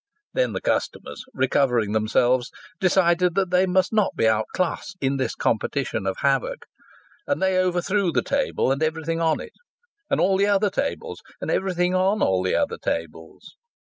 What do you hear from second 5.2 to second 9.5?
competition of havoc, and they overthrew the table and everything on